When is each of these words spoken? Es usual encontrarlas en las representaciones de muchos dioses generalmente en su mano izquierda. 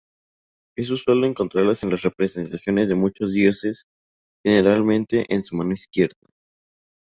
Es 0.75 0.89
usual 0.89 1.25
encontrarlas 1.25 1.83
en 1.83 1.91
las 1.91 2.01
representaciones 2.01 2.89
de 2.89 2.95
muchos 2.95 3.33
dioses 3.33 3.83
generalmente 4.43 5.27
en 5.31 5.43
su 5.43 5.55
mano 5.55 5.73
izquierda. 5.73 6.15